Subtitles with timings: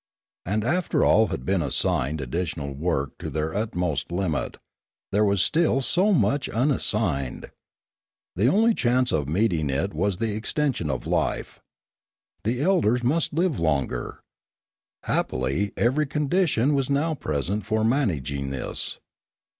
[0.47, 4.57] And after all had been assigned addi tional work to their utmost limit,
[5.11, 7.51] there was still so much unassigned.
[8.35, 11.61] The only chance of meeting it was the extension of life.
[12.43, 14.23] The elders must live longer.
[15.03, 18.97] Happily every condition was now present for managing this.